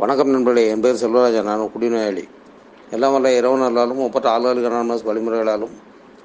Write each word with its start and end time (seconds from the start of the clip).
வணக்கம் 0.00 0.28
நண்பர்களே 0.28 0.68
என் 0.68 0.80
பேர் 0.80 0.98
செல்வராஜன் 1.00 1.42
நான் 1.42 1.70
குடிநோயாளி. 1.74 2.22
எல்லாம் 2.90 3.12
வல்ல 3.12 3.36
இரவு 3.36 3.56
நல்லாலும் 3.58 3.98
ஒப்பற்ற 3.98 4.30
ஆளுநர்கள் 4.30 4.72
அனானமஸ் 4.72 5.02
வழிமுறைகளாலும் 5.08 5.72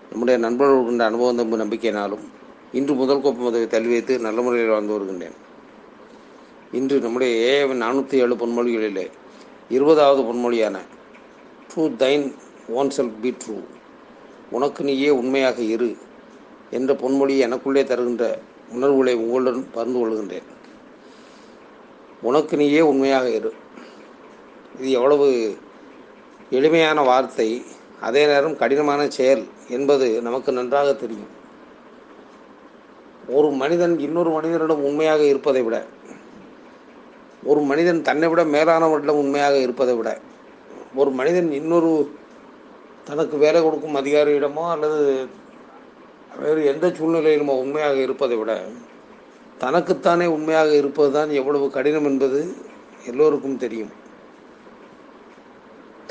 நம்முடைய 0.09 0.39
நண்பர்கள் 0.39 0.83
கொண்ட 0.83 1.05
அனுபவம் 1.05 1.39
தம்பு 1.39 1.57
நம்பிக்கையினாலும் 1.57 2.23
இன்று 2.71 2.93
முதல் 2.93 3.17
கோப்பம் 3.17 3.47
உதவி 3.49 3.67
தள்ளி 3.67 3.87
வைத்து 3.87 4.19
நல்ல 4.19 4.41
முறையில் 4.41 4.69
வாழ்ந்து 4.69 4.93
வருகின்றேன். 4.93 5.33
இன்று 6.71 6.99
நம்முடைய 6.99 7.33
ஏஏவின் 7.53 7.83
நானூற்றி 7.85 8.13
ஏழு 8.13 8.35
பொன்மொழிகளிலே 8.35 9.07
இருபதாவது 9.69 10.21
பொன்மொழியான 10.21 10.79
true 11.69 11.95
thine 11.95 12.35
own 12.67 12.93
self 12.97 13.19
be 13.21 13.33
true 13.45 13.57
உனக்கு 14.51 14.83
நீயே 14.83 15.09
உண்மையாக 15.09 15.61
இரு 15.61 15.95
என்ற 16.71 16.93
பொன்மொழி 16.93 17.37
எனக்குள்ளே 17.47 17.83
தருகின்ற 17.83 18.39
உணர்வுகளை 18.71 19.15
உங்களுடன் 19.15 19.67
பகிர்ந்து 19.71 19.99
கொள்கின்றேன். 19.99 20.47
உனக்கு 22.21 22.57
நீயே 22.57 22.81
உண்மையாக 22.81 23.29
இரு. 23.29 23.53
இது 24.79 24.89
எவ்வளவு 24.97 25.27
எளிமையான 26.57 27.01
வார்த்தை 27.09 27.49
அதே 28.07 28.23
நேரம் 28.31 28.59
கடினமான 28.61 29.01
செயல் 29.17 29.43
என்பது 29.77 30.07
நமக்கு 30.27 30.51
நன்றாக 30.57 30.89
தெரியும். 30.93 31.31
ஒரு 33.35 33.49
மனிதன் 33.61 33.93
இன்னொரு 34.05 34.29
மனிதனிடம் 34.37 34.85
உண்மையாக 34.89 35.21
இருப்பதை 35.33 35.61
விட 35.65 35.77
ஒரு 37.51 37.61
மனிதன் 37.69 38.01
தன்னை 38.07 38.27
விட 38.31 38.41
மேலானவரிடம் 38.55 39.21
உண்மையாக 39.21 39.55
இருப்பதை 39.65 39.93
விட 39.97 40.09
ஒரு 41.01 41.11
மனிதன் 41.19 41.49
இன்னொரு 41.59 41.91
தனக்கு 43.07 43.35
வேலை 43.45 43.59
கொடுக்கும் 43.61 43.97
அதிகாரியிடமோ 44.01 44.65
அல்லது 44.73 44.99
வேறு 46.41 46.61
எந்த 46.71 46.85
சூழ்நிலையிலுமோ 46.97 47.55
உண்மையாக 47.63 47.97
இருப்பதை 48.05 48.35
விட 48.37 48.51
தனக்குத்தானே 49.63 50.25
உண்மையாக 50.35 50.71
இருப்பது 50.81 51.11
தான் 51.17 51.31
எவ்வளவு 51.39 51.65
கடினம் 51.75 52.07
என்பது 52.11 52.39
எல்லோருக்கும் 53.11 53.61
தெரியும். 53.63 53.91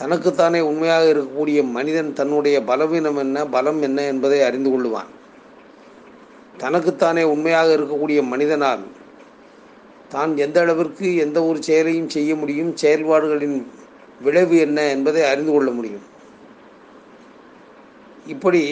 தனக்குத்தானே 0.02 0.60
உண்மையாக 0.68 1.04
இருக்கக்கூடிய 1.12 1.60
மனிதன் 1.74 2.08
தன்னுடைய 2.20 2.56
பலவீனம் 2.70 3.18
என்ன 3.24 3.44
பலம் 3.56 3.82
என்ன 3.88 3.98
என்பதை 4.12 4.38
அறிந்து 4.46 4.70
கொள்ளுவான். 4.70 5.10
தனக்குத்தானே 6.62 7.22
உண்மையாக 7.34 7.68
இருக்கக்கூடிய 7.76 8.20
மனிதனால் 8.32 8.82
தான் 10.14 10.32
எந்த 10.44 10.58
அளவிற்கு 10.64 11.08
எந்த 11.24 11.38
ஒரு 11.48 11.58
செயலையும் 11.68 12.10
செய்ய 12.14 12.32
முடியும் 12.40 12.72
செயல்பாடுகளின் 12.82 13.56
விளைவு 14.24 14.56
என்ன 14.66 14.78
என்பதை 14.94 15.22
அறிந்து 15.30 15.52
கொள்ள 15.52 15.70
முடியும். 15.70 16.06
இப்படி 18.34 18.62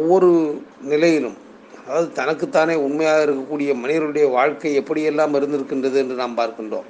ஒவ்வொரு 0.00 0.30
நிலையிலும் 0.92 1.38
அதாவது 1.86 2.08
தனக்குத்தானே 2.20 2.74
உண்மையாக 2.86 3.24
இருக்கக்கூடிய 3.26 3.70
மனிதனுடைய 3.82 4.26
வாழ்க்கை 4.36 4.72
எப்படியெல்லாம் 4.80 5.34
இருந்திருக்கின்றது 5.38 5.98
என்று 6.02 6.14
நாம் 6.22 6.38
பார்க்கின்றோம். 6.40 6.88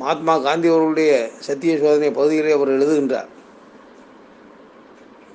மகாத்மா 0.00 0.34
காந்தி 0.46 0.68
அவர்களுடைய 0.72 1.12
சத்திய 1.46 1.72
சோதனை 1.82 2.10
பகுதியிலே 2.18 2.50
அவர் 2.56 2.74
எழுதுகின்றார். 2.76 3.28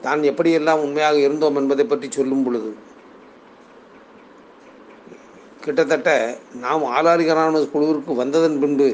தான் 0.06 0.22
எப்படியெல்லாம் 0.30 0.84
உண்மையாக 0.86 1.18
இருந்தோம் 1.26 1.58
என்பதை 1.62 1.86
பற்றி 1.86 2.08
சொல்லும் 2.18 2.44
பொழுது 2.46 2.72
கிட்டத்தட்ட 5.66 6.10
நாம் 6.64 6.84
ஆளாரிகரான 6.96 7.60
குழுவிற்கு 7.74 8.14
வந்ததன் 8.22 8.58
பின்பு 8.64 8.88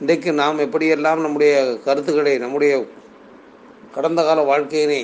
இன்றைக்கு 0.00 0.30
நாம் 0.40 0.62
எப்படியெல்லாம் 0.64 1.20
நம்முடைய 1.24 1.52
கருத்துக்களை 1.84 2.32
நம்முடைய 2.44 2.72
கடந்த 3.96 4.20
கால 4.28 4.40
வாழ்க்கையினை 4.50 5.02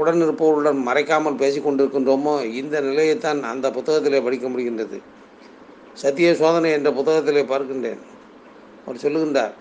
உடன் 0.00 0.22
இருப்பவர்களுடன் 0.24 0.80
மறைக்காமல் 0.88 1.40
பேசிக்கொண்டிருக்கின்றோமோ 1.42 2.34
இந்த 2.60 2.76
நிலையைத்தான் 2.88 3.40
அந்த 3.52 3.66
புத்தகத்திலே 3.76 4.20
படிக்க 4.26 4.46
முடிகின்றது. 4.48 4.98
சத்திய 6.02 6.28
சோதனை 6.40 6.70
என்ற 6.78 6.90
புத்தகத்திலே 6.98 7.44
பார்க்கின்றேன். 7.52 8.02
அவர் 8.84 9.02
சொல்லுகின்றார் 9.04 9.54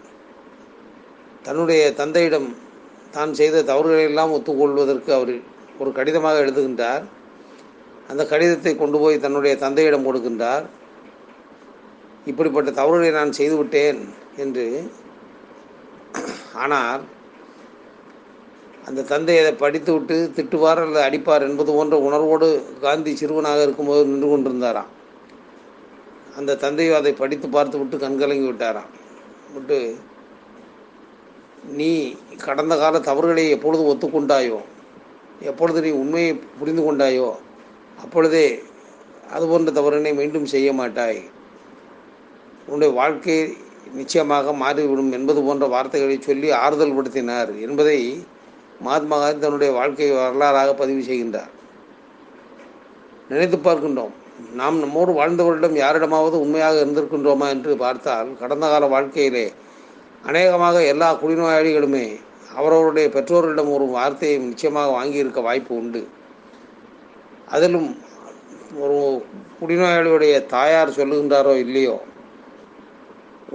தன்னுடைய 1.47 1.81
தந்தையிடம் 1.99 2.49
தான் 3.15 3.31
செய்த 3.39 3.61
தவறுகளை 3.69 4.03
எல்லாம் 4.09 4.33
ஒத்துக்கொள்வதற்கு 4.35 5.11
அவர் 5.17 5.33
ஒரு 5.81 5.91
கடிதமாக 5.97 6.41
எழுதுகின்றார். 6.43 7.03
அந்த 8.11 8.23
கடிதத்தை 8.31 8.73
கொண்டு 8.75 8.97
போய் 9.03 9.23
தன்னுடைய 9.25 9.53
தந்தையிடம் 9.63 10.05
கொடுக்கின்றார். 10.07 10.65
இப்படிப்பட்ட 12.31 12.69
தவறுகளை 12.79 13.11
நான் 13.19 13.37
செய்துவிட்டேன் 13.39 13.99
என்று. 14.43 14.67
ஆனால் 16.63 17.01
அந்த 18.87 19.01
தந்தை 19.11 19.35
அதை 19.41 19.53
படித்துவிட்டு 19.63 20.15
திட்டுவார் 20.37 20.81
அல்லது 20.83 21.01
அடிப்பார் 21.07 21.47
என்பது 21.47 21.71
போன்ற 21.77 21.95
உணர்வோடு 22.07 22.47
காந்தி 22.85 23.11
சிறுவனாக 23.21 23.65
இருக்கும்போது 23.65 24.03
நின்று 24.11 24.29
கொண்டிருந்தாராம். 24.29 24.89
அந்த 26.39 26.57
தந்தையோ 26.63 26.93
அதை 27.01 27.13
படித்து 27.21 27.47
பார்த்து 27.55 27.79
விட்டு 27.79 27.97
கண்கலங்கி 28.05 28.47
விட்டாராம். 28.49 28.89
விட்டு 29.53 29.79
நீ 31.79 31.91
கடந்த 32.45 32.73
கால 32.77 32.99
தவறுகளை 33.09 33.43
எப்பொழுது 33.55 33.83
ஒத்துக்கொண்டாயோ 33.91 34.59
எப்பொழுது 35.49 35.79
நீ 35.85 35.91
உண்மையை 36.01 36.31
புரிந்து 36.59 36.83
கொண்டாயோ 36.85 37.29
அப்பொழுதே 38.03 38.47
அது 39.35 39.45
போன்ற 39.47 39.71
தவறினை 39.71 40.11
மீண்டும் 40.19 40.51
செய்ய 40.53 40.69
மாட்டாய். 40.73 41.19
உன்னுடைய 42.67 42.91
வாழ்க்கை 42.99 43.37
நிச்சயமாக 43.99 44.53
மாறிவிடும் 44.61 45.11
என்பது 45.17 45.39
போன்ற 45.43 45.65
வார்த்தைகளை 45.67 46.17
சொல்லி 46.19 46.49
ஆறுதல் 46.63 46.95
படுத்தினார் 46.97 47.51
என்பதை 47.65 47.99
மகாத்மா 48.85 49.15
காந்தி 49.19 49.41
தன்னுடைய 49.45 49.71
வாழ்க்கை 49.79 50.07
வரலாறாக 50.17 50.73
பதிவு 50.81 51.01
செய்கின்றார். 51.09 51.53
நினைத்து 53.29 53.57
பார்க்கின்றோம். 53.57 54.13
நாம் 54.59 54.77
நம்மோடு 54.83 55.11
வாழ்ந்தவர்களிடம் 55.19 55.75
யாரிடமாவது 55.81 56.35
உண்மையாக 56.43 56.75
இருந்திருக்கின்றோமா 56.83 57.47
என்று 57.55 57.71
பார்த்தால் 57.83 58.29
கடந்த 58.41 58.65
கால 58.71 58.87
வாழ்க்கையிலே 58.93 59.45
அநேகமாக 60.29 60.77
எல்லா 60.91 61.09
குடிநோயாளிகளுமே 61.21 62.05
அவரவருடைய 62.57 63.07
பெற்றோர்களிடம் 63.15 63.73
ஒரு 63.75 63.85
வார்த்தையை 63.97 64.37
நிச்சயமாக 64.45 64.93
வாங்கியிருக்க 64.97 65.41
வாய்ப்பு 65.41 65.73
உண்டு. 65.75 66.01
அதிலும் 67.55 67.89
ஒரு 68.83 68.97
குடிநோயாளியுடைய 69.59 70.33
தாயார் 70.55 70.97
சொல்லுகின்றாரோ 70.97 71.53
இல்லையோ 71.65 71.95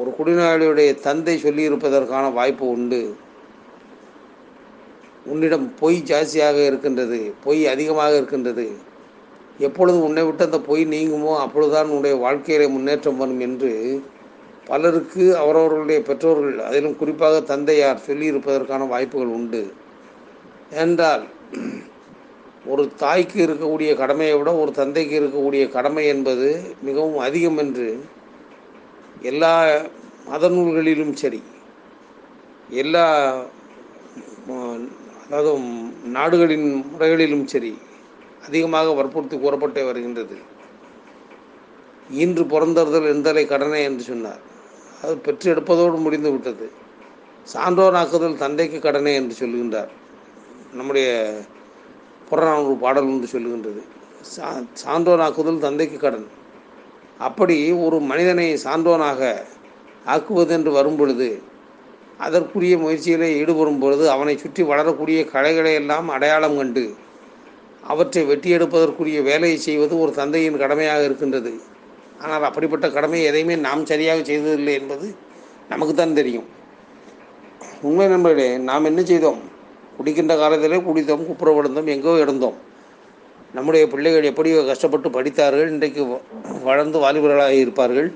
ஒரு 0.00 0.10
குடிநோயாளியுடைய 0.18 0.90
தந்தை 1.06 1.34
சொல்லியிருப்பதற்கான 1.42 2.24
வாய்ப்பு 2.32 2.64
உண்டு. 2.76 3.02
உன்னிடம் 5.32 5.66
பொய் 5.80 5.98
ஜாஸ்தியாக 6.10 6.58
இருக்கின்றது 6.70 7.20
பொய் 7.44 7.62
அதிகமாக 7.66 8.16
இருக்கின்றது 8.16 8.66
எப்பொழுது 9.58 9.98
உன்னை 9.98 10.22
விட்டு 10.22 10.44
அந்த 10.44 10.60
பொய் 10.60 10.84
நீங்குமோ 10.84 11.38
அப்பொழுதுதான் 11.38 11.88
உன்னுடைய 11.88 12.14
வாழ்க்கையில 12.16 12.70
முன்னேற்றம் 12.70 13.16
வரும் 13.16 13.40
என்று 13.40 14.02
பலருக்கு 14.66 15.36
அவரவர்களுடைய 15.36 16.02
பெற்றோர்கள் 16.02 16.60
அதிலும் 16.60 16.96
குறிப்பாக 16.96 17.40
தந்தையார் 17.40 18.04
சொல்லியிருப்பதற்கான 18.06 18.88
வாய்ப்புகள் 18.88 19.26
உண்டு. 19.26 19.72
என்றால் 20.70 21.26
ஒரு 22.66 22.90
தாய்க்கு 22.96 23.46
இருக்கக்கூடிய 23.46 23.96
கடமையை 23.96 24.34
விட 24.38 24.54
ஒரு 24.54 24.70
தந்தைக்கு 24.70 25.20
இருக்கக்கூடிய 25.20 25.70
கடமை 25.70 26.06
என்பது 26.06 26.74
மிகவும் 26.82 27.18
அதிகம் 27.18 27.58
என்று 27.58 27.98
எல்லா 29.22 29.82
மத 30.24 30.48
நூல்களிலும் 30.48 31.12
சரி 31.12 31.42
எல்லா 32.70 33.04
அதாவது 35.28 35.60
நாடுகளின் 36.04 36.84
முறைகளிலும் 36.92 37.46
சரி 37.46 37.78
அதிகமாக 38.46 38.92
வற்புறுத்தி 38.92 39.36
கூறப்பட்டே 39.36 39.82
வருகின்றது. 39.86 40.36
இன்று 42.22 42.44
பிறந்தறுதல் 42.44 43.10
எந்தலை 43.14 43.44
கடனை 43.46 43.82
என்று 43.82 44.02
சொன்னார். 44.02 44.42
அது 45.02 45.14
பெற்று 45.16 45.46
எடுப்பதோடு 45.54 45.98
முடிந்து 46.06 46.30
விட்டது. 46.30 46.66
சான்றோனாக்குதல் 47.52 48.36
தந்தைக்கு 48.36 48.78
கடனை 48.78 49.14
என்று 49.14 49.34
சொல்லுகின்றார். 49.40 49.90
நம்முடைய 50.72 51.08
புறநானூறு 52.28 52.76
பாடல் 52.84 53.10
என்று 53.14 53.28
சொல்லுகின்றது. 53.34 53.82
சா 54.34 54.48
சான்றோனாக்குதல் 54.82 55.64
தந்தைக்கு 55.66 55.98
கடன். 55.98 56.28
அப்படி 57.18 57.56
ஒரு 57.86 57.96
மனிதனை 58.10 58.46
சான்றோனாக 58.64 59.20
ஆக்குவது 60.14 60.52
என்று 60.58 60.70
வரும்பொழுது 60.70 61.28
அதற்குரிய 62.24 62.74
முயற்சிகளை 62.78 63.28
ஈடுபடும் 63.40 63.80
பொழுது 63.82 64.04
அவனை 64.10 64.34
சுற்றி 64.36 64.62
வளரக்கூடிய 64.62 65.20
கலைகளை 65.32 65.72
எல்லாம் 65.74 66.08
அடையாளம் 66.08 66.56
கண்டு 66.56 66.84
அவற்றை 67.92 68.22
வெட்டி 68.30 68.48
எடுப்பதற்குரிய 68.56 69.18
வேலையை 69.30 69.56
செய்வது 69.68 69.94
ஒரு 70.02 70.12
தந்தையின் 70.18 70.60
கடமையாக 70.62 71.00
இருக்கின்றது. 71.08 71.52
ஆனால் 72.22 72.46
அப்படிப்பட்ட 72.48 72.86
கடமை 72.96 73.18
எதையுமே 73.30 73.54
நாம் 73.66 73.88
சரியாக 73.90 74.20
செய்ததில்லை 74.30 74.74
என்பது 74.80 75.06
நமக்குத்தான் 75.72 76.18
தெரியும். 76.20 76.46
உண்மை 77.88 78.06
நண்பர்களே 78.12 78.48
நாம் 78.68 78.88
என்ன 78.90 79.00
செய்தோம்? 79.10 79.40
குடிக்கின்ற 79.96 80.34
காலத்திலே 80.42 80.78
குடித்தோம் 80.86 81.26
குப்புறப்படுந்தோம் 81.28 81.90
எங்கோ 81.94 82.14
இடந்தோம் 82.24 82.56
நம்முடைய 83.56 83.84
பிள்ளைகள் 83.92 84.28
எப்படியோ 84.30 84.60
கஷ்டப்பட்டு 84.68 85.08
படித்தார்கள் 85.16 85.72
இன்றைக்கு 85.74 86.02
வளர்ந்து 86.68 86.98
வாலிபர்களாக 87.04 87.54
இருப்பார்கள். 87.64 88.08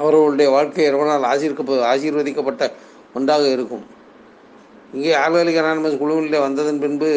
அவர்களுடைய 0.00 0.48
வாழ்க்கை 0.56 0.84
இரவனால் 0.90 1.28
ஆசீர்க்க 1.32 1.92
ஆசீர்வதிக்கப்பட்ட 1.92 2.64
ஒன்றாக 3.18 3.44
இருக்கும். 3.56 3.84
இங்கே 4.94 5.12
ஆளுநர் 5.22 5.60
அனானமஸ் 5.62 6.00
குழுவிலே 6.02 6.40
வந்ததன் 6.46 6.82
பின்பு 6.84 7.10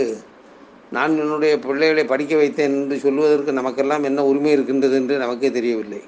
நான் 0.95 1.13
என்னுடைய 1.21 1.53
பிள்ளைகளை 1.65 2.03
படிக்க 2.05 2.33
வைத்தேன் 2.35 2.75
என்று 2.79 2.95
சொல்வதற்கு 3.05 3.51
நமக்கெல்லாம் 3.59 4.03
என்ன 4.09 4.25
உரிமை 4.29 4.51
இருக்கின்றது 4.51 4.95
என்று 4.95 5.15
நமக்கே 5.23 5.49
தெரியவில்லை. 5.51 6.01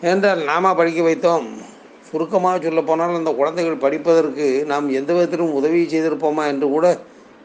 ஏனென்றால் 0.00 0.42
நாம 0.50 0.74
படிக்க 0.74 1.00
வைத்தோம். 1.08 1.48
சுருக்கமாக 2.08 2.58
சொல்லப்போனால் 2.64 3.18
அந்த 3.20 3.32
குழந்தைகள் 3.32 3.82
படிப்பதற்கு 3.84 4.46
நாம் 4.72 4.88
எந்த 4.98 5.10
விதத்திலும் 5.12 5.56
உதவி 5.60 5.80
செய்திருப்போமா 5.84 6.44
என்று 6.52 6.66
கூட 6.68 6.86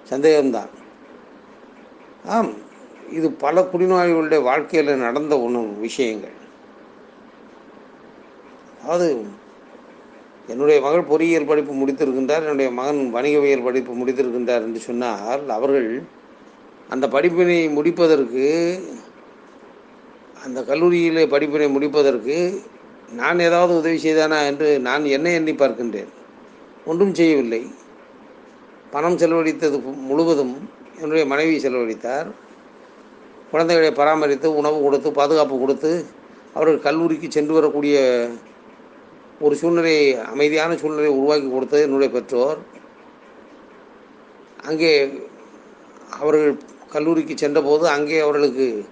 சந்தேகம்தான். 0.10 0.74
ஆம் 2.36 2.52
இது 3.18 3.28
பல 3.44 3.62
குடிநோயாளிகளுடைய 3.72 4.42
வாழ்க்கையில் 4.50 5.04
நடந்த 5.06 5.34
ஒன்று 5.46 5.62
விஷயங்கள். 5.86 6.36
அது 8.94 9.08
என்னுடைய 10.50 10.82
மகள் 10.82 11.10
பொறியியல் 11.12 11.46
படிப்பு 11.46 11.74
முடித்திருக்கின்றார் 11.74 12.46
என்னுடைய 12.46 12.70
மகன் 12.72 13.02
வணிகவியல் 13.16 13.64
படிப்பு 13.64 13.94
முடித்திருக்கின்றார் 13.94 14.66
என்று 14.68 14.80
சொன்னால் 14.80 15.44
அவர்கள் 15.50 15.90
அந்த 16.90 17.06
படிப்பினை 17.08 17.58
முடிப்பதற்கு 17.70 18.46
அந்த 20.46 20.60
கல்லூரியிலே 20.62 21.24
படிப்பினை 21.28 21.68
முடிப்பதற்கு 21.70 22.38
நான் 23.14 23.40
ஏதாவது 23.40 23.74
உதவி 23.78 23.98
செய்தானா 23.98 24.40
என்று 24.46 24.80
நான் 24.80 25.06
என்னை 25.06 25.32
எண்ணி 25.34 25.54
பார்க்கின்றேன். 25.54 26.10
ஒன்றும் 26.86 27.14
செய்யவில்லை. 27.14 27.62
பணம் 28.92 29.18
செலவழித்தது 29.18 29.78
முழுவதும் 30.10 30.54
என்னுடைய 30.96 31.26
மனைவி 31.26 31.56
செலவழித்தார். 31.58 32.30
குழந்தைகளை 33.52 33.92
பராமரித்து 33.92 34.48
உணவு 34.56 34.78
கொடுத்து 34.82 35.12
பாதுகாப்பு 35.12 35.56
கொடுத்து 35.60 35.92
அவர்கள் 36.54 36.86
கல்லூரிக்கு 36.88 37.28
சென்று 37.30 37.54
வரக்கூடிய 37.54 37.98
ஒரு 39.40 39.56
சூழ்நிலையை 39.56 40.18
அமைதியான 40.18 40.76
சூழ்நிலையை 40.76 41.12
உருவாக்கி 41.14 41.50
கொடுத்தது 41.50 41.82
என்னுடைய 41.82 42.10
பெற்றோர். 42.14 42.58
அங்கே 44.64 45.22
அவர்கள் 46.20 46.56
கல்லூரிக்கு 46.90 47.38
சென்றபோது 47.38 47.88
அங்கே 47.88 48.20
அவர்களுக்கு 48.20 48.86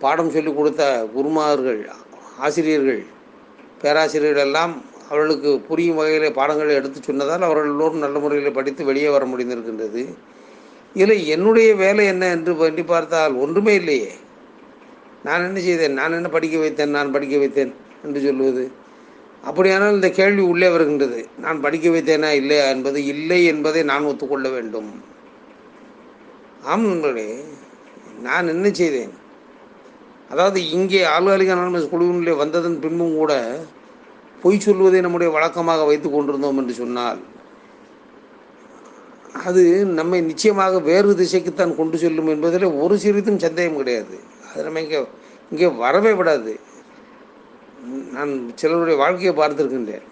பாடம் 0.00 0.30
சொல்லிக் 0.30 0.56
கொடுத்த 0.56 1.08
குருமார்கள் 1.14 1.88
ஆசிரியர்கள் 2.38 3.02
பேராசிரியர்கள் 3.82 4.44
எல்லாம் 4.44 4.84
அவர்களுக்கு 5.08 5.60
புரியும் 5.60 5.94
வகையில் 5.94 6.32
பாடங்களை 6.32 6.74
எடுத்து 6.74 7.02
சொன்னதால் 7.02 7.42
அவர்கள் 7.42 7.70
எல்லோரும் 7.70 7.98
நல்ல 7.98 8.18
முறையில் 8.18 8.52
படித்து 8.52 8.84
வெளியே 8.84 9.08
வர 9.08 9.24
முடிந்திருக்கின்றது. 9.24 10.02
இதில் 10.94 11.24
என்னுடைய 11.24 11.74
வேலை 11.74 12.06
என்ன 12.06 12.30
என்று 12.30 12.54
பண்ணி 12.54 12.82
பார்த்தால் 12.82 13.34
ஒன்றுமே 13.34 13.74
இல்லையே. 13.74 14.12
நான் 15.22 15.44
என்ன 15.44 15.60
செய்தேன்? 15.60 15.92
நான் 15.92 16.12
என்ன 16.12 16.28
படிக்க 16.28 16.56
வைத்தேன்? 16.58 16.90
நான் 16.90 17.12
படிக்க 17.12 17.36
வைத்தேன் 17.36 17.72
என்று 18.04 18.20
சொல்வது. 18.20 18.70
அப்படியானால் 19.48 19.96
இந்த 19.96 20.08
கேள்வி 20.18 20.44
உள்ளே 20.52 20.68
வருகின்றது. 20.74 21.18
நான் 21.44 21.62
படிக்க 21.64 21.88
வைத்தேனா 21.94 22.30
இல்லையா 22.40 22.64
என்பது 22.74 22.98
இல்லை 23.12 23.40
என்பதை 23.52 23.82
நான் 23.90 24.08
ஒத்துக்கொள்ள 24.10 24.46
வேண்டும். 24.56 24.90
ஆம் 26.70 26.86
நண்பர்களே 26.90 27.28
நான் 28.26 28.52
என்ன 28.54 28.66
செய்தேன்? 28.80 29.14
அதாவது 30.32 30.58
இங்கே 30.76 31.00
ஆளுகாலிக 31.14 31.54
அனானமஸ் 31.56 31.92
குழுவிலே 31.92 32.34
வந்ததன் 32.42 32.80
பின்பும் 32.84 33.16
கூட 33.20 33.32
பொய் 34.42 34.64
சொல்வதை 34.64 35.00
நம்முடைய 35.04 35.28
வழக்கமாக 35.34 35.84
வைத்து 35.90 36.08
கொண்டிருந்தோம் 36.10 36.58
என்று 36.60 36.74
சொன்னால் 36.80 37.20
அது 39.48 39.62
நம்மை 39.98 40.18
நிச்சயமாக 40.30 40.78
வேறு 40.88 41.14
திசைக்குத்தான் 41.20 41.78
கொண்டு 41.78 41.96
செல்லும் 42.02 42.30
என்பதில் 42.34 42.66
ஒரு 42.82 42.94
சிறிதும் 43.04 43.42
சந்தேகம் 43.44 43.80
கிடையாது. 43.80 44.16
அது 44.50 44.64
நம்ம 44.66 44.82
இங்கே 44.84 45.00
இங்கே 45.52 45.68
வரவே 45.84 46.12
விடாது. 46.20 46.52
நான் 48.14 48.32
சிலருடைய 48.60 48.96
வாழ்க்கையை 49.02 49.32
பார்த்துருக்கின்றேன். 49.40 50.04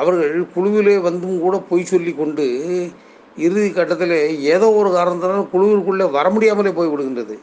அவர்கள் 0.00 0.34
குழுவிலே 0.54 0.96
வந்தும் 1.06 1.40
கூட 1.44 1.56
பொய் 1.70 1.90
சொல்லி 1.92 2.12
கொண்டு 2.14 2.44
இறுதி 3.46 3.68
கட்டத்தில் 3.70 4.16
ஏதோ 4.54 4.66
ஒரு 4.80 4.90
காரணத்தினால் 4.96 5.50
குழுவிற்குள்ளே 5.52 6.06
வர 6.16 6.26
முடியாமலே 6.34 6.72
போய் 6.78 6.92
விடுகின்றது. 6.92 7.36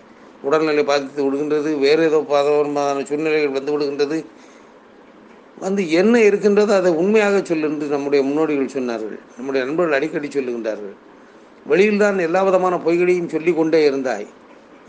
உடல்நிலை 0.47 0.83
பாதித்து 0.89 1.21
விடுகின்றது 1.25 1.69
வேறு 1.83 2.01
ஏதோ 2.09 2.19
பதவியான 2.33 3.03
சூழ்நிலைகள் 3.09 3.55
வந்து 3.57 3.73
விடுகின்றது. 3.75 4.17
வந்து 5.63 5.83
என்ன 5.99 6.15
இருக்கின்றதோ 6.29 6.73
அதை 6.81 6.91
உண்மையாக 7.01 7.37
சொல்லு 7.49 7.67
என்று 7.69 7.85
நம்முடைய 7.93 8.21
முன்னோடிகள் 8.27 8.75
சொன்னார்கள். 8.75 9.17
நம்முடைய 9.37 9.61
நண்பர்கள் 9.65 9.97
அடிக்கடி 9.97 10.29
சொல்லுகின்றார்கள். 10.35 10.95
வெளியில் 11.71 12.03
தான் 12.03 12.25
எல்லா 12.27 12.41
விதமான 12.47 12.75
பொய்களையும் 12.85 13.31
சொல்லிக்கொண்டே 13.35 13.79
இருந்தாய். 13.89 14.27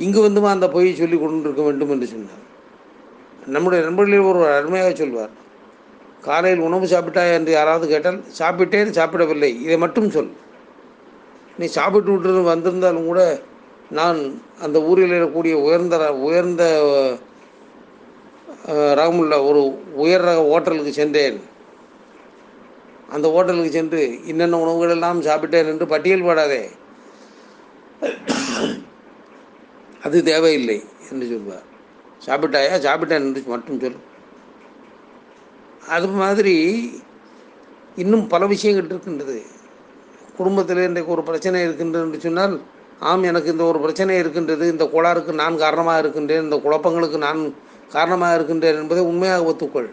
இங்கு 0.07 0.21
வந்துமா 0.27 0.51
அந்த 0.57 0.67
பொய்யை 0.75 0.93
சொல்லி 1.01 1.17
கொண்டிருக்க 1.19 1.63
வேண்டும் 1.69 1.93
என்று 1.95 2.09
சொன்னார். 2.15 2.45
நம்முடைய 3.55 3.81
நண்பர்களில் 3.87 4.29
ஒரு 4.31 4.41
அருமையாக 4.59 4.91
சொல்வார் 5.01 5.35
காலையில் 6.27 6.65
உணவு 6.69 6.87
சாப்பிட்டாய் 6.93 7.37
என்று 7.39 7.53
யாராவது 7.59 7.87
கேட்டால் 7.93 8.19
சாப்பிட்டேன் 8.39 8.97
சாப்பிடவில்லை 8.99 9.51
இதை 9.65 9.77
மட்டும் 9.85 10.09
சொல். 10.17 10.33
நீ 11.59 11.67
சாப்பிட்டு 11.77 12.11
விட்டு 12.15 12.43
வந்திருந்தாலும் 12.53 13.09
கூட 13.11 13.21
நான் 13.99 14.19
அந்த 14.65 14.79
ஊரில் 14.89 15.15
இருக்கக்கூடிய 15.19 15.55
உயர்ந்த 15.67 15.97
உயர்ந்த 16.27 16.65
ரகமுள்ள 19.01 19.35
ஒரு 19.49 19.61
உயர் 20.05 20.27
ரக 20.29 20.41
ஹோட்டலுக்கு 20.51 20.93
சென்றேன். 21.01 21.39
அந்த 23.15 23.27
ஹோட்டலுக்கு 23.35 23.71
சென்று 23.77 24.03
இன்னென்ன 24.31 24.61
உணவுகள் 24.65 24.95
எல்லாம் 24.97 25.21
சாப்பிட்டேன் 25.29 25.71
என்று 25.73 25.87
பட்டியல் 25.95 26.27
போடாதே. 26.29 26.63
அது 30.07 30.17
தேவையில்லை 30.31 30.79
என்று 31.11 31.27
சொல்வார். 31.33 31.67
சாப்பிட்டாயா? 32.27 32.75
சாப்பிட்டேன் 32.87 33.27
என்று 33.27 33.43
மட்டும் 33.53 33.81
சொல்லு 33.85 34.01
அது 35.97 36.09
மாதிரி 36.23 36.57
இன்னும் 38.03 38.25
பல 38.33 38.43
விஷயங்கள் 38.55 38.91
இருக்கின்றது. 38.91 39.37
குடும்பத்தில் 40.39 40.87
இன்றைக்கு 40.89 41.15
ஒரு 41.15 41.23
பிரச்சனை 41.29 41.63
இருக்கின்றது 41.67 42.05
என்று 42.07 42.19
சொன்னால் 42.27 42.55
ஆம் 43.09 43.25
எனக்கு 43.31 43.53
இந்த 43.55 43.65
ஒரு 43.71 43.79
பிரச்சனை 43.85 44.13
இருக்கின்றது 44.23 44.65
இந்த 44.73 44.85
கோளாறுக்கு 44.93 45.33
நான் 45.43 45.57
காரணமாக 45.65 46.03
இருக்கின்றேன் 46.03 46.45
இந்த 46.47 46.57
குழப்பங்களுக்கு 46.65 47.19
நான் 47.27 47.41
காரணமாக 47.97 48.37
இருக்கின்றேன் 48.39 48.79
என்பதை 48.83 49.03
உண்மையாக 49.11 49.49
ஒத்துக்கொள். 49.51 49.89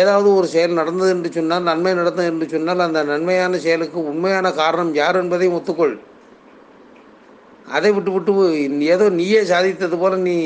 ஏதாவது 0.00 0.28
ஒரு 0.38 0.46
செயல் 0.54 0.78
நடந்தது 0.80 1.10
என்று 1.14 1.30
சொன்னால் 1.36 1.68
நன்மை 1.70 1.92
நடந்தது 2.00 2.28
என்று 2.32 2.46
சொன்னால் 2.54 2.84
அந்த 2.86 3.00
நன்மையான 3.12 3.58
செயலுக்கு 3.66 3.98
உண்மையான 4.12 4.52
காரணம் 4.62 4.92
யார் 5.00 5.20
என்பதையும் 5.22 5.56
ஒத்துக்கொள். 5.58 5.96
அதை 7.76 7.90
விட்டு 7.96 8.12
விட்டு 8.14 8.32
ஏதோ 8.94 9.08
நீயே 9.18 9.40
சாதித்தது 9.52 9.98
போல 10.02 10.16
நீ 10.28 10.36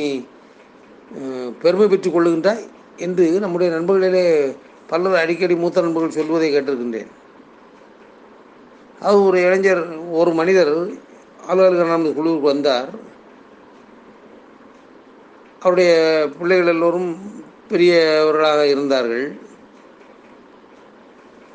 பெருமை 1.62 1.86
பெற்றுக் 1.88 2.14
கொள்ளுகின்றாய் 2.16 2.64
என்று 2.96 3.26
நம்முடைய 3.42 3.68
நண்பர்களிலே 3.76 4.24
பலர் 4.90 5.20
அடிக்கடி 5.22 5.54
மூத்த 5.56 5.84
நண்பர்கள் 5.84 6.16
சொல்வதை 6.18 6.48
கேட்டிருக்கின்றேன். 6.52 7.10
அது 9.00 9.16
ஒரு 9.24 9.38
இளைஞர் 9.46 9.82
ஒரு 10.10 10.30
மனிதர் 10.32 10.74
அலுவலக 11.48 11.88
நமது 11.88 12.12
குழுவுக்கு 12.18 12.50
வந்தார். 12.52 12.88
அவருடைய 15.60 15.92
பிள்ளைகள் 16.38 16.72
எல்லோரும் 16.74 17.10
பெரியவர்களாக 17.70 18.62
இருந்தார்கள். 18.66 19.26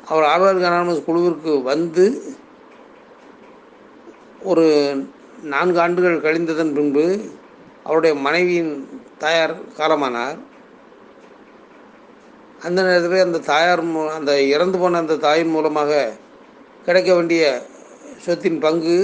அவர் 0.08 0.28
ஆழ்வார்க்கு 0.32 0.68
அனானமஸ் 0.68 1.06
குழுவிற்கு 1.08 1.52
வந்து 1.62 2.04
ஒரு 4.50 4.66
நான்கு 5.52 5.78
ஆண்டுகள் 5.80 6.24
கழிந்ததன் 6.24 6.74
பின்பு 6.74 7.04
அவருடைய 7.84 8.14
மனைவியின் 8.26 8.74
தாயார் 9.22 9.54
காலமானார். 9.78 10.38
அந்த 12.66 12.78
நேரத்தில் 12.86 13.26
அந்த 13.26 13.38
தாயார் 13.50 13.82
அந்த 14.16 14.32
இறந்து 14.54 14.76
போன 14.78 14.98
அந்த 14.98 15.20
தாயின் 15.26 15.54
மூலமாக 15.56 15.92
கிடைக்க 16.86 17.10
வேண்டிய 17.14 17.42
சொத்தின் 18.24 18.62
பங்கு 18.64 18.96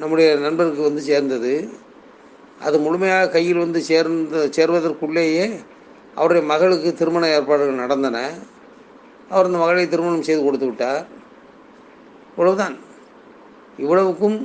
நம்முடைய 0.00 0.28
நண்பருக்கு 0.46 0.88
வந்து 0.88 1.02
சேர்ந்தது. 1.10 1.54
அது 2.66 2.76
முழுமையாக 2.84 3.32
கையில் 3.36 3.62
வந்து 3.64 3.80
சேர்ந்து 3.90 4.40
சேர்வதற்குள்ளேயே 4.56 5.46
அவருடைய 6.18 6.42
மகளுக்கு 6.52 6.90
திருமண 6.94 7.24
ஏற்பாடுகள் 7.36 7.82
நடந்தன. 7.84 8.18
அவர் 9.30 9.48
அந்த 9.48 9.58
மகளை 9.62 9.84
திருமணம் 9.88 10.26
செய்து 10.28 10.42
கொடுத்து 10.44 10.66
விட்டார். 10.66 11.04
இவ்வளவுதான். 12.32 12.76
இவ்வளவுக்கும் 13.84 14.38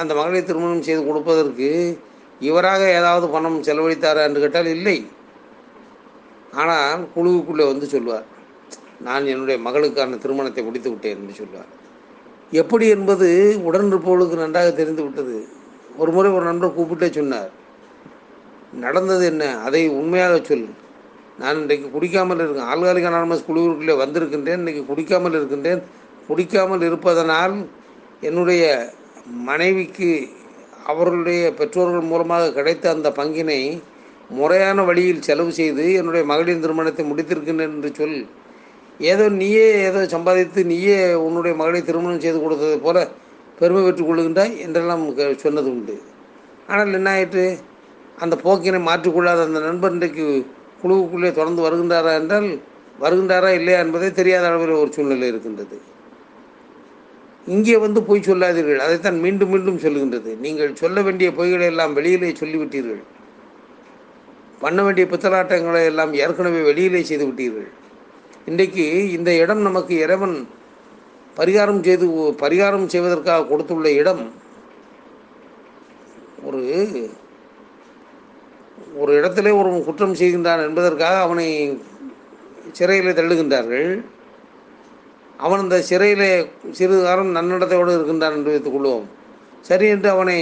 அந்த 0.00 0.12
மகளை 0.14 0.40
திருமணம் 0.44 0.86
செய்து 0.88 1.02
கொடுப்பதற்கு 1.06 1.70
இவராக 2.48 2.82
ஏதாவது 2.98 3.26
பணம் 3.34 3.58
செலவழித்தாரா 3.68 4.22
என்று 4.28 4.42
கேட்டால் 4.44 4.70
இல்லை. 4.76 4.96
ஆனால் 6.62 7.02
குழுவுக்குள்ளே 7.14 7.64
வந்து 7.72 7.86
சொல்வார் 7.94 8.26
நான் 9.06 9.30
என்னுடைய 9.32 9.56
மகளுக்கான 9.66 10.18
திருமணத்தை 10.18 10.62
முடித்து 10.64 10.90
விட்டேன் 10.90 11.18
என்று 11.20 11.34
சொல்வார் 11.40 11.70
எப்படி 12.60 12.86
என்பது 12.96 13.28
உடனிருப்பவர்களுக்கு 13.68 14.36
நன்றாக 14.42 14.68
தெரிந்து 14.70 15.02
விட்டது. 15.02 15.36
ஒரு 16.00 16.10
முறை 16.16 16.30
ஒரு 16.36 16.44
நண்பர் 16.44 16.76
கூப்பிட்டே 16.78 17.08
சொன்னார். 17.10 17.50
நடந்தது 18.84 19.24
என்ன? 19.32 19.44
அதை 19.66 19.82
உண்மையாக 20.00 20.36
சொல். 20.48 20.68
நான் 21.40 21.60
இன்றைக்கு 21.60 21.86
குடிக்காமல் 21.94 22.40
இருக்கேன். 22.42 22.70
ஆல்காலிக் 22.72 23.08
அனானமஸ் 23.10 23.46
குழுவிற்குள்ளே 23.48 23.94
வந்திருக்கின்றேன். 24.02 24.60
இன்றைக்கு 24.62 24.82
குடிக்காமல் 24.90 25.36
இருக்கின்றேன். 25.38 25.82
குடிக்காமல் 26.28 26.84
இருப்பதனால் 26.88 27.56
என்னுடைய 28.28 28.64
மனைவிக்கு 29.50 30.10
அவர்களுடைய 30.90 31.40
பெற்றோர்கள் 31.58 32.10
மூலமாக 32.12 32.52
கிடைத்த 32.56 32.84
அந்த 32.94 33.08
பங்கினை 33.18 33.60
முறையான 34.38 34.78
வழியில் 34.88 35.26
செலவு 35.26 35.50
செய்து 35.58 35.84
என்னுடைய 36.00 36.24
மகளின் 36.30 36.62
திருமணத்தை 36.64 37.04
முடித்திருக்கின்றேன் 37.10 37.74
என்று 37.76 37.90
சொல். 37.98 38.18
ஏதோ 39.12 39.24
நீயே 39.40 39.66
ஏதோ 39.88 40.00
சம்பாதித்து 40.14 40.60
நீயே 40.72 40.98
உன்னுடைய 41.26 41.54
மகளை 41.60 41.80
திருமணம் 41.88 42.24
செய்து 42.24 42.38
கொடுத்தது 42.42 42.76
போல 42.86 42.98
பெருமை 43.58 43.82
பெற்றுக் 43.86 44.08
கொள்ளுகின்றாய் 44.08 44.54
என்றெல்லாம் 44.64 45.02
சொன்னது 45.44 45.68
உண்டு. 45.74 45.96
ஆனால் 46.70 46.96
என்ன 46.98 47.10
ஆயிற்று? 47.16 47.46
அந்த 48.24 48.34
போக்கினை 48.44 48.80
மாற்றிக்கொள்ளாத 48.88 49.40
அந்த 49.48 49.60
நண்பர் 49.68 49.94
இன்றைக்கு 49.96 50.26
குழுவுக்குள்ளே 50.82 51.30
தொடர்ந்து 51.38 51.64
வருகின்றாரா 51.66 52.12
என்றால் 52.20 52.48
வருகின்றாரா 53.02 53.50
இல்லையா 53.58 53.78
என்பதே 53.84 54.08
தெரியாத 54.20 54.44
அளவில் 54.50 54.80
ஒரு 54.82 54.90
சூழ்நிலை 54.96 55.28
இருக்கின்றது. 55.32 55.76
இங்கே 57.52 57.76
வந்து 57.84 58.00
பொய் 58.08 58.26
சொல்லாதீர்கள். 58.28 58.82
அதைத்தான் 58.84 59.18
மீண்டும் 59.24 59.50
மீண்டும் 59.54 59.80
சொல்லுகின்றது. 59.84 60.30
நீங்கள் 60.44 60.78
சொல்ல 60.82 60.98
வேண்டிய 61.06 61.30
பொய்களை 61.38 61.66
எல்லாம் 61.72 61.96
வெளியிலே 61.98 62.30
சொல்லிவிட்டீர்கள். 62.40 63.02
பண்ண 64.62 64.78
வேண்டிய 64.84 65.06
பித்தலாட்டங்களை 65.12 65.82
எல்லாம் 65.90 66.12
ஏற்கனவே 66.22 66.60
வெளியிலே 66.68 67.02
செய்து 67.10 67.24
விட்டீர்கள். 67.28 67.68
இன்றைக்கு 68.50 68.86
இந்த 69.16 69.30
இடம் 69.42 69.62
நமக்கு 69.68 69.94
இறைவன் 70.04 70.36
பரிகாரம் 71.38 71.82
செய்து 71.88 72.06
பரிகாரம் 72.42 72.88
செய்வதற்காக 72.94 73.46
கொடுத்துள்ள 73.50 73.88
இடம் 74.00 74.24
ஒரு 76.48 76.62
ஒரு 79.02 79.12
இடத்திலே 79.18 79.52
ஒருவன் 79.60 79.86
குற்றம் 79.86 80.18
செய்கின்றான் 80.20 80.64
என்பதற்காக 80.66 81.16
அவனை 81.26 81.46
சிறையில் 82.78 83.16
தள்ளுகின்றார்கள். 83.18 83.88
அவன் 85.44 85.62
அந்த 85.64 85.76
சிறையிலே 85.90 86.30
சிறிது 86.78 87.00
காலம் 87.06 87.34
நன்னடத்தையோடு 87.36 87.96
இருக்கின்றான் 87.96 88.36
என்று 88.38 88.52
வைத்துக் 88.54 88.74
கொள்வோம். 88.76 89.06
சரி 89.68 89.86
என்று 89.94 90.08
அவனை 90.14 90.38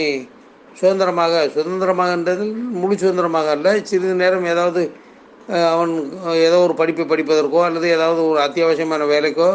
சுதந்திரமாக 0.81 1.43
சுதந்திரமாக 1.55 2.17
என்றதில் 2.19 2.53
முழு 2.81 2.95
சுதந்திரமாக 3.03 3.49
அல்ல. 3.57 3.69
சிறிது 3.91 4.15
நேரம் 4.23 4.51
ஏதாவது 4.55 4.83
அவன் 5.75 5.93
ஏதோ 6.49 6.59
ஒரு 6.67 6.75
படிப்பை 6.81 7.05
படிப்பதற்கோ 7.13 7.61
அல்லது 7.69 7.87
ஏதாவது 7.97 8.21
ஒரு 8.31 8.39
அத்தியாவசியமான 8.47 9.07
வேலைக்கோ 9.13 9.49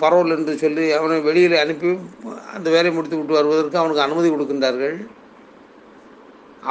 பரவல் 0.00 0.34
என்று 0.36 0.52
சொல்லி 0.62 0.84
அவனை 0.98 1.16
வெளியில் 1.26 1.54
அனுப்பி 1.62 1.90
அந்த 2.56 2.66
வேலையை 2.74 2.92
முடித்து 2.96 3.18
விட்டு 3.18 3.38
வருவதற்கு 3.38 3.80
அவனுக்கு 3.80 4.06
அனுமதி 4.06 4.28
கொடுக்கின்றார்கள். 4.30 4.96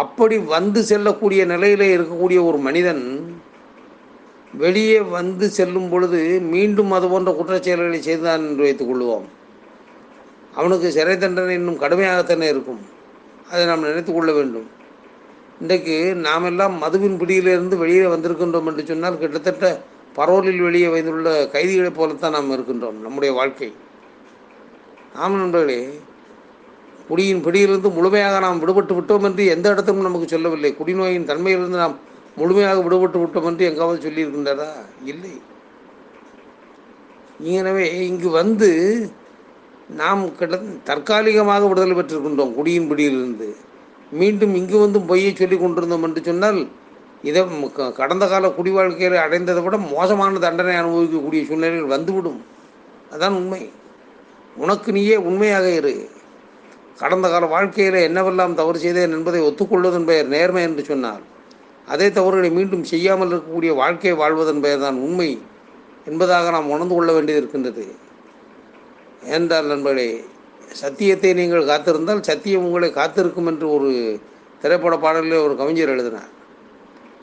அப்படி 0.04 0.38
வந்து 0.56 0.80
செல்லக்கூடிய 0.90 1.42
நிலையிலே 1.54 1.88
இருக்கக்கூடிய 1.98 2.40
ஒரு 2.50 2.58
மனிதன் 2.68 3.04
வெளியே 4.58 5.00
வந்து 5.16 5.46
செல்லும் 5.50 5.90
பொழுது 5.90 6.20
மீண்டும் 6.54 6.92
அது 6.92 7.08
போன்ற 7.08 7.32
குற்றச்செயல்களை 7.40 8.00
செய்தான் 8.00 8.46
என்று 8.48 8.64
வைத்துக் 8.64 8.90
கொள்வோம். 8.90 9.26
அவனுக்கு 10.56 10.92
சிறை 10.92 11.18
தண்டனை 11.18 11.56
இன்னும் 11.56 11.82
கடுமையாகத்தானே 11.82 12.48
இருக்கும். 12.54 12.82
அதை 13.52 13.66
நாம் 13.66 13.86
நினைத்து 13.88 14.14
கொள்ள 14.14 14.32
வேண்டும். 14.32 14.68
இன்றைக்கு 15.62 16.16
நாம் 16.16 16.44
எல்லாம் 16.44 16.76
மதுவின் 16.84 17.18
பிடியிலிருந்து 17.18 17.78
வெளியே 17.78 18.06
வந்திருக்கின்றோம் 18.06 18.66
என்று 18.66 18.86
சொன்னால் 18.86 19.18
கிட்டத்தட்ட 19.18 19.82
பரோலில் 20.16 20.62
வெளியே 20.62 20.88
வந்துள்ள 20.88 21.30
கைதிகளைப் 21.54 22.00
போலத்தான் 22.00 22.32
நாம் 22.32 22.52
இருக்கின்றோம் 22.52 22.98
நம்முடைய 23.06 23.32
வாழ்க்கை. 23.34 23.70
ஆம் 25.14 25.38
நண்பர்களே 25.38 25.80
குடியின் 27.08 27.42
பிடியிலிருந்து 27.42 27.90
முழுமையாக 27.90 28.40
நாம் 28.40 28.62
விடுபட்டு 28.62 28.94
விட்டோம் 28.98 29.24
என்று 29.24 29.44
எந்த 29.46 29.70
இடத்திலும் 29.70 30.08
நமக்கு 30.08 30.28
சொல்லவில்லை. 30.28 30.72
குடிநோயின் 30.80 31.30
தன்மையிலிருந்து 31.30 31.80
நாம் 31.84 31.98
முழுமையாக 32.38 32.82
விடுபட்டு 32.82 33.20
விட்டோம் 33.22 33.44
என்று 33.44 33.66
எங்காவது 33.66 34.10
சொல்லியிருக்கின்றதா 34.10 34.68
இல்லை. 35.04 35.42
எனவே 37.40 38.08
இங்கு 38.08 38.30
வந்து 38.30 38.70
நாம் 39.90 40.36
கிட்ட 40.36 40.60
தற்காலிகமாக 40.84 41.68
விடுதலை 41.68 41.98
பெற்றிருக்கின்றோம் 41.98 42.54
குடியின் 42.54 42.88
பிடியிலிருந்து 42.88 43.56
மீண்டும் 44.12 44.56
இங்கு 44.56 44.78
வந்து 44.78 45.02
பொய்யை 45.02 45.36
சொல்லி 45.36 45.58
கொண்டிருந்தோம் 45.58 46.04
என்று 46.04 46.24
சொன்னால் 46.24 46.68
இதை 47.24 47.46
க- 47.74 47.92
கடந்த 47.92 48.28
கால 48.28 48.50
குடி 48.50 48.72
வாழ்க்கையில் 48.72 49.20
அடைந்ததை 49.20 49.64
விட 49.64 49.78
மோசமான 49.78 50.40
தண்டனை 50.40 50.76
அனுபவிக்கக்கூடிய 50.76 51.46
சூழ்நிலைகள் 51.46 51.86
வந்துவிடும். 51.86 52.42
அதான் 53.12 53.30
உண்மை. 53.30 53.70
உனக்கு 54.56 54.92
நீயே 54.92 55.16
உண்மையாக 55.16 55.70
இரு. 55.70 56.10
கடந்த 56.98 57.30
கால 57.30 57.46
வாழ்க்கையில் 57.46 58.12
என்னவெல்லாம் 58.12 58.54
தவறு 58.54 58.80
செய்தேன் 58.80 59.12
என்பதை 59.12 59.42
ஒத்துக்கொள்வதன் 59.42 60.06
பெயர் 60.06 60.28
நேர்மை 60.28 60.64
என்று 60.64 60.84
சொன்னார். 60.84 61.36
அதே 61.88 62.08
தவறுகளை 62.12 62.50
மீண்டும் 62.52 62.84
செய்யாமல் 62.84 63.32
இருக்கக்கூடிய 63.32 63.72
வாழ்க்கையை 63.76 64.16
வாழ்வதன் 64.22 64.64
பெயர்தான் 64.66 64.98
உண்மை 65.06 65.30
என்பதாக 66.06 66.50
நாம் 66.50 66.72
உணர்ந்து 66.74 66.96
கொள்ள 66.96 67.12
வேண்டியது 67.14 67.42
இருக்கின்றது. 67.42 67.86
என்றால் 69.36 69.72
நண்பர்களே 69.72 70.10
சத்தியத்தை 70.82 71.32
நீங்கள் 71.34 71.70
காத்திருந்தால் 71.72 72.26
சத்தியம் 72.30 72.66
உங்களை 72.68 72.90
காத்திருக்கும் 72.92 73.50
என்று 73.52 73.68
ஒரு 73.76 73.92
திரைப்பட 74.62 74.96
பாடலில் 74.98 75.44
ஒரு 75.46 75.56
கவிஞர் 75.56 75.94
எழுதினார். 75.94 76.32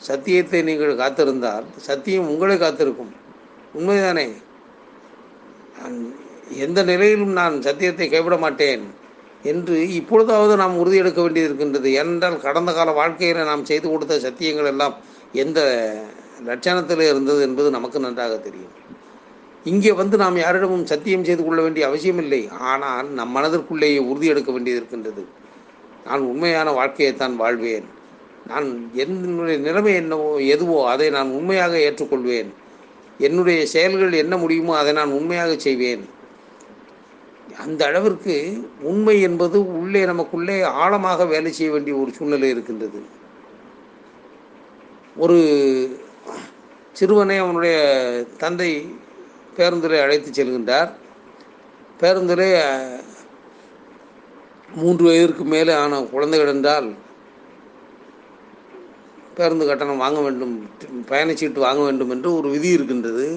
சத்தியத்தை 0.08 0.60
நீங்கள் 0.62 1.00
காத்திருந்தால் 1.02 1.66
சத்தியம் 1.88 2.28
உங்களை 2.28 2.56
காத்திருக்கும். 2.58 3.12
உண்மைதானே? 3.78 4.26
எந்த 6.64 6.80
நிலையிலும் 6.82 7.32
நான் 7.32 7.54
சத்தியத்தை 7.62 8.06
கைவிட 8.08 8.36
மாட்டேன். 8.36 8.84
என்று 9.50 9.76
இப்பொழுதாவது 9.98 10.54
நாம் 10.62 10.80
உறுதியெடுக்க 10.82 11.20
வேண்டியது 11.24 11.48
இருக்கின்றது 11.48 11.88
ஏனென்றால் 12.00 12.36
கடந்த 12.46 12.70
கால 12.76 12.92
வாழ்க்கையில் 13.00 13.48
நாம் 13.50 13.68
செய்து 13.70 13.86
கொடுத்த 13.92 14.18
சத்தியங்கள் 14.26 14.70
எல்லாம் 14.72 14.94
எந்த 15.42 15.60
லட்சணத்தில் 16.48 17.02
இருந்தது 17.10 17.40
என்பது 17.48 17.68
நமக்கு 17.76 17.98
நன்றாக 18.06 18.34
தெரியும். 18.46 18.74
இங்கே 19.70 19.92
வந்து 20.00 20.16
நாம் 20.22 20.38
யாரிடமும் 20.42 20.86
சத்தியம் 20.92 21.26
செய்து 21.28 21.42
கொள்ள 21.44 21.60
வேண்டிய 21.62 21.84
அவசியமில்லை. 21.90 22.40
ஆனால் 22.70 23.06
நம் 23.18 23.34
மனதிற்குள்ளேயே 23.36 24.00
உறுதியெடுக்க 24.10 24.50
வேண்டியது 24.56 24.80
இருக்கின்றது 24.80 25.22
நான் 26.06 26.24
உண்மையான 26.30 26.68
வாழ்க்கையைத்தான் 26.78 27.36
வாழ்வேன். 27.42 27.86
நான் 28.50 28.66
என்னுடைய 29.02 29.58
நிலைமை 29.66 29.92
என்னவோ 30.00 30.30
எதுவோ 30.54 30.78
அதை 30.92 31.06
நான் 31.16 31.30
உண்மையாக 31.38 31.74
ஏற்றுக்கொள்வேன். 31.86 32.50
என்னுடைய 33.26 33.60
செயல்கள் 33.74 34.20
என்ன 34.24 34.34
முடியுமோ 34.42 34.72
அதை 34.80 34.92
நான் 35.00 35.16
உண்மையாக 35.18 35.52
செய்வேன். 35.66 36.02
அந்த 37.58 37.86
அளவிற்கு 37.86 38.34
உண்மை 38.80 39.20
என்பது 39.20 39.58
உள்ளே 39.78 40.04
நமக்குள்ளே 40.04 40.62
ஆழமாக 40.62 41.24
வேலை 41.24 41.52
செய்ய 41.52 41.72
வேண்டிய 41.72 41.96
ஒரு 41.96 42.12
சூழ்நிலை 42.12 42.48
இருக்கின்றது. 42.48 43.00
ஒரு 45.16 45.38
சிறுவனை 46.92 47.36
அவனுடைய 47.36 47.76
தந்தை 48.38 48.70
பேருந்தில் 49.56 50.02
அழைத்து 50.02 50.30
செல்கின்றார். 50.30 50.90
பேருந்திலே 52.00 52.50
மூன்று 54.74 55.04
வயதிற்கு 55.04 55.44
மேலே 55.44 55.72
ஆன 55.72 56.00
குழந்தைகள் 56.00 56.52
என்றால் 56.54 56.94
பேருந்து 59.34 59.66
கட்டணம் 59.66 59.96
வாங்க 59.96 60.20
வேண்டும் 60.20 60.68
பயணச்சீட்டு 61.08 61.58
வாங்க 61.58 61.82
வேண்டும் 61.82 62.10
என்று 62.10 62.28
ஒரு 62.34 62.48
விதி 62.48 62.68
இருக்கின்றது. 62.68 63.28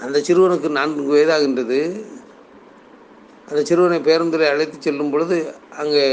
அந்த 0.00 0.18
சிறுவனுக்கு 0.18 0.68
நான்கு 0.68 1.02
வயதாகின்றது. 1.16 2.06
அந்த 3.48 3.60
சிறுவனை 3.68 3.98
பேருந்தில் 4.08 4.50
அழைத்து 4.52 4.78
செல்லும் 4.86 5.12
பொழுது 5.12 5.36
அங்கே 5.80 6.04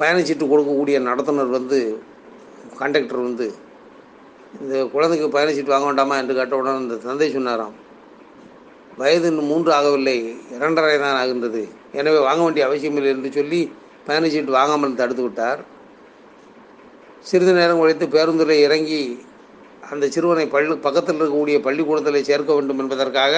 பயணச்சீட்டு 0.00 0.44
கொடுக்கக்கூடிய 0.52 0.96
நடத்துனர் 1.08 1.56
வந்து 1.58 1.78
கண்டக்டர் 2.80 3.26
வந்து 3.28 3.46
இந்த 4.60 4.74
குழந்தைக்கு 4.94 5.26
பயணச்சீட்டு 5.34 5.74
வாங்க 5.74 5.88
வேண்டாமா 5.88 6.14
என்று 6.20 6.38
கேட்டவுடன் 6.38 6.80
அந்த 6.82 6.94
தந்தை 7.06 7.28
சொன்னாராம். 7.36 7.74
வயது 9.00 9.28
இன்னும் 9.30 9.50
மூன்று 9.52 9.70
ஆகவில்லை 9.76 10.16
இரண்டரை 10.56 10.96
தான் 11.04 11.18
ஆகின்றது. 11.20 11.62
எனவே 11.98 12.18
வாங்க 12.28 12.42
வேண்டிய 12.44 12.64
அவசியமில்லை 12.68 13.10
என்று 13.14 13.30
சொல்லி 13.38 13.60
பயணச்சீட்டு 14.08 14.58
வாங்காமல் 14.58 15.00
தடுத்து 15.00 15.22
விட்டார். 15.26 15.60
சிறிது 17.28 17.52
நேரம் 17.60 17.80
கழித்து 17.82 18.06
பேருந்தில் 18.16 18.54
இறங்கி 18.66 19.02
அந்த 19.90 20.04
சிறுவனை 20.14 20.46
பள்ளி 20.54 20.74
பக்கத்தில் 20.86 21.18
இருக்கக்கூடிய 21.18 21.56
பள்ளிக்கூடத்தில் 21.66 22.28
சேர்க்க 22.28 22.50
வேண்டும் 22.56 22.80
என்பதற்காக 22.82 23.34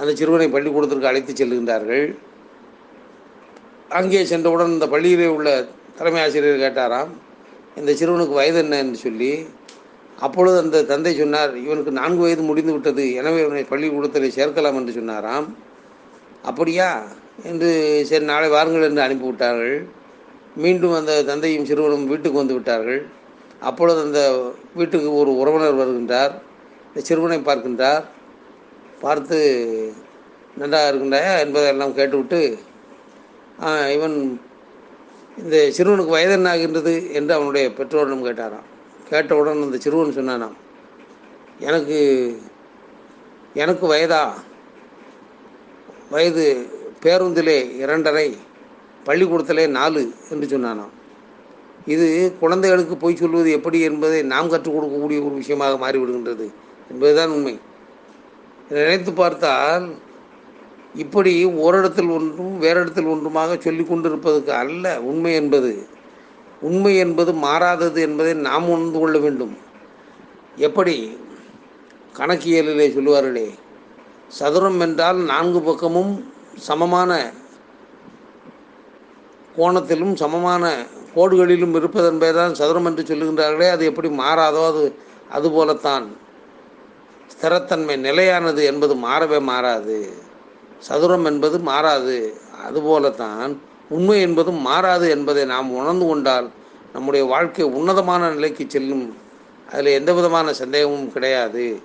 அந்த 0.00 0.10
சிறுவனை 0.18 0.48
பள்ளிக்கூடத்திற்கு 0.54 1.10
அழைத்து 1.10 1.32
செல்கின்றார்கள். 1.32 2.04
அங்கே 3.98 4.20
சென்றவுடன் 4.32 4.74
இந்த 4.76 4.86
பள்ளியிலே 4.94 5.28
உள்ள 5.36 5.48
தலைமை 5.98 6.20
ஆசிரியர் 6.24 6.62
கேட்டாராம் 6.64 7.10
இந்த 7.78 7.90
சிறுவனுக்கு 8.00 8.34
வயது 8.40 8.58
என்ன? 8.58 8.76
என்று 8.84 8.98
சொல்லி 9.06 9.32
அப்பொழுது 10.26 10.56
அந்த 10.62 10.78
தந்தை 10.82 11.12
சொன்னார் 11.18 11.52
இவனுக்கு 11.64 11.92
நான்கு 11.98 12.22
வயது 12.24 12.42
முடிந்து 12.42 12.72
விட்டது 12.72 13.04
எனவே 13.14 13.38
இவனை 13.44 13.62
பள்ளிக்கூடத்தில் 13.64 14.34
சேர்க்கலாம் 14.36 14.78
என்று 14.80 14.92
சொன்னாராம். 14.98 15.46
அப்படியா? 16.50 16.88
என்று 17.50 17.70
சரி 18.10 18.24
நாளை 18.24 18.48
வாருங்கள் 18.48 18.86
என்று 18.88 19.02
அனுப்பிவிட்டார்கள். 19.06 19.76
மீண்டும் 20.62 20.94
அந்த 20.98 21.12
தந்தையும் 21.30 21.66
சிறுவனும் 21.70 22.06
வீட்டுக்கு 22.12 22.40
வந்து 22.42 22.56
விட்டார்கள். 22.58 23.00
அப்பொழுது 23.68 24.00
அந்த 24.00 24.20
வீட்டுக்கு 24.78 25.08
ஒரு 25.14 25.30
உறவினர் 25.40 25.80
வருகின்றார். 25.80 26.32
இந்த 26.88 27.00
சிறுவனை 27.08 27.38
பார்க்கின்றார். 27.48 28.04
பார்த்து 29.04 29.38
நன்றாக 30.60 30.90
இருக்கின்றாயா 30.90 31.34
என்பதெல்லாம் 31.44 31.96
கேட்டுவிட்டு 31.98 32.40
இவன் 33.96 34.16
இந்த 35.42 35.56
சிறுவனுக்கு 35.76 36.16
வயது 36.16 36.34
என்ன 36.38 36.48
ஆகின்றது 36.54 36.92
என்று 37.18 37.32
அவனுடைய 37.36 37.66
பெற்றோரிடம் 37.78 38.26
கேட்டாராம். 38.26 38.66
கேட்டவுடன் 39.10 39.64
அந்த 39.66 39.78
சிறுவன் 39.84 40.16
சொன்னானாம் 40.18 40.56
எனக்கு 41.68 41.98
எனக்கு 43.62 43.84
வயதா? 43.92 44.22
வயது 46.12 46.44
பேருந்திலே 47.04 47.58
இரண்டரை 47.82 48.28
பள்ளிக்கூடத்திலே 49.06 49.64
நாலு 49.78 50.02
என்று 50.32 50.46
சொன்னானாம். 50.52 50.92
இது 51.94 52.06
குழந்தைகளுக்கு 52.40 52.94
பொய் 53.04 53.20
சொல்வது 53.22 53.50
எப்படி 53.58 53.78
என்பதை 53.88 54.18
நாம் 54.32 54.52
கற்றுக் 54.52 54.76
கொடுக்கக்கூடிய 54.76 55.18
ஒரு 55.26 55.34
விஷயமாக 55.40 55.80
மாறிவிடுகின்றது 55.84 56.46
என்பதுதான் 56.92 57.34
உண்மை. 57.36 57.54
நினைத்து 58.70 59.12
பார்த்தால் 59.12 59.86
இப்படி 60.94 61.44
ஓரிடத்தில் 61.44 62.10
ஒன்றும் 62.10 62.58
வேற 62.58 62.80
இடத்தில் 62.80 63.06
ஒன்றுமாக 63.06 63.58
சொல்லி 63.58 63.84
கொண்டிருப்பதற்கு 63.84 64.52
அல்ல 64.52 64.84
உண்மை 65.00 65.32
என்பது. 65.34 65.72
உண்மை 66.60 66.96
என்பது 66.96 67.32
மாறாதது 67.34 68.00
என்பதை 68.00 68.32
நாம் 68.34 68.68
உணர்ந்து 68.68 68.98
கொள்ள 68.98 69.18
வேண்டும். 69.18 69.54
எப்படி? 70.56 70.96
கணக்கியலிலே 72.18 72.86
சொல்லுவார்களே 72.94 73.48
சதுரம் 74.38 74.80
என்றால் 74.80 75.18
நான்கு 75.24 75.60
பக்கமும் 75.60 76.12
சமமான 76.68 77.10
கோணத்திலும் 79.56 80.14
சமமான 80.14 80.64
கோடுகளிலும் 81.14 81.74
இருப்பதன் 81.78 82.18
பெயர்தான் 82.18 82.54
சதுரம் 82.54 82.84
என்று 82.84 83.02
சொல்லுகின்றார்களே 83.02 83.68
அது 83.70 83.84
எப்படி 83.84 84.08
மாறாதோ 84.08 84.62
அது 84.66 84.82
அதுபோலத்தான் 85.32 86.06
ஸ்திரத்தன்மை 87.32 87.96
நிலையானது 87.96 88.64
என்பது 88.64 88.94
மாறவே 88.94 89.40
மாறாது. 89.40 90.12
சதுரம் 90.78 91.24
என்பது 91.24 91.58
மாறாது. 91.58 92.34
அதுபோலத்தான் 92.66 93.58
உண்மை 93.88 94.20
என்பதும் 94.20 94.60
மாறாது 94.60 95.10
என்பதை 95.10 95.44
நாம் 95.44 95.74
உணர்ந்து 95.74 96.06
கொண்டால் 96.06 96.50
நம்முடைய 96.92 97.26
வாழ்க்கை 97.26 97.64
உன்னதமான 97.64 98.30
நிலைக்கு 98.30 98.64
செல்லும். 98.68 99.16
அதில் 99.72 99.86
எந்த 99.86 100.12
விதமான 100.12 100.52
சந்தேகமும் 100.52 101.12
கிடையாது. 101.12 101.80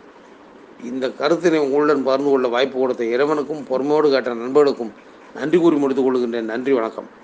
இந்த 0.83 1.07
கருத்தினை 1.07 1.57
உங்களுடன் 1.57 2.03
பகிர்ந்து 2.03 2.31
கொள்ள 2.31 2.47
வாய்ப்பு 2.47 2.79
கொடுத்த 2.79 3.03
இறைவனுக்கும் 3.03 3.63
பொறுமையோடு 3.67 4.09
கேட்ட 4.09 4.33
நண்பர்களுக்கும் 4.33 4.93
நன்றி 5.35 5.57
கூறி 5.57 5.75
முடித்துக் 5.75 6.05
கொள்கின்றேன். 6.05 6.41
நன்றி 6.41 6.73
வணக்கம். 6.73 7.23